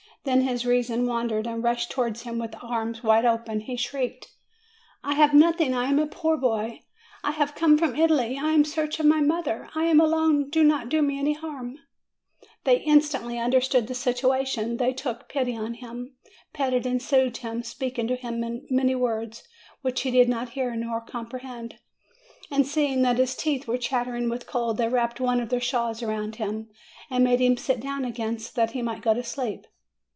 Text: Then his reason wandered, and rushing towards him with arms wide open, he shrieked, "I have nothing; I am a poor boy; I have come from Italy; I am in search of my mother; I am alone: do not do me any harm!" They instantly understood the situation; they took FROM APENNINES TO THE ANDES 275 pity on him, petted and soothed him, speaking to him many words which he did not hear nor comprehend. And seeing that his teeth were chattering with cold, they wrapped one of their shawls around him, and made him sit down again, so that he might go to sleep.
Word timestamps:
Then 0.23 0.41
his 0.41 0.67
reason 0.67 1.07
wandered, 1.07 1.47
and 1.47 1.63
rushing 1.63 1.89
towards 1.89 2.21
him 2.21 2.37
with 2.37 2.53
arms 2.61 3.01
wide 3.01 3.25
open, 3.25 3.61
he 3.61 3.75
shrieked, 3.75 4.27
"I 5.03 5.15
have 5.15 5.33
nothing; 5.33 5.73
I 5.73 5.85
am 5.85 5.97
a 5.97 6.05
poor 6.05 6.37
boy; 6.37 6.81
I 7.23 7.31
have 7.31 7.55
come 7.55 7.75
from 7.75 7.95
Italy; 7.95 8.37
I 8.37 8.49
am 8.49 8.59
in 8.59 8.65
search 8.65 8.99
of 8.99 9.07
my 9.07 9.19
mother; 9.19 9.67
I 9.73 9.85
am 9.85 9.99
alone: 9.99 10.51
do 10.51 10.63
not 10.63 10.89
do 10.89 11.01
me 11.01 11.17
any 11.17 11.33
harm!" 11.33 11.79
They 12.65 12.81
instantly 12.81 13.39
understood 13.39 13.87
the 13.87 13.95
situation; 13.95 14.77
they 14.77 14.93
took 14.93 15.31
FROM 15.33 15.41
APENNINES 15.41 15.55
TO 15.79 15.79
THE 15.79 15.85
ANDES 15.87 16.19
275 16.53 16.53
pity 16.53 16.65
on 16.67 16.67
him, 16.67 16.77
petted 16.83 16.85
and 16.85 17.01
soothed 17.01 17.37
him, 17.37 17.63
speaking 17.63 18.07
to 18.07 18.15
him 18.15 18.67
many 18.69 18.93
words 18.93 19.47
which 19.81 20.01
he 20.01 20.11
did 20.11 20.29
not 20.29 20.49
hear 20.49 20.75
nor 20.75 21.01
comprehend. 21.01 21.79
And 22.51 22.67
seeing 22.67 23.01
that 23.01 23.17
his 23.17 23.35
teeth 23.35 23.67
were 23.67 23.79
chattering 23.79 24.29
with 24.29 24.45
cold, 24.45 24.77
they 24.77 24.87
wrapped 24.87 25.19
one 25.19 25.39
of 25.41 25.49
their 25.49 25.59
shawls 25.59 26.03
around 26.03 26.35
him, 26.35 26.69
and 27.09 27.23
made 27.23 27.39
him 27.39 27.57
sit 27.57 27.79
down 27.79 28.05
again, 28.05 28.37
so 28.37 28.51
that 28.53 28.73
he 28.73 28.83
might 28.83 29.01
go 29.01 29.15
to 29.15 29.23
sleep. 29.23 29.65